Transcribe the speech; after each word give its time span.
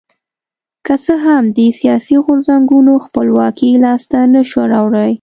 که 0.85 0.93
څه 1.05 1.13
هم 1.25 1.43
دې 1.57 1.67
سیاسي 1.79 2.15
غورځنګونو 2.25 2.93
خپلواکي 3.05 3.69
لاسته 3.85 4.17
نه 4.33 4.41
شوه 4.49 4.65
راوړی. 4.73 5.09